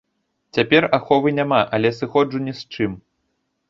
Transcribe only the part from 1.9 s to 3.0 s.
сыходжу ні з чым.